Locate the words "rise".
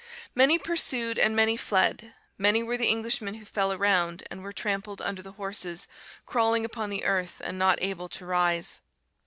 8.25-8.81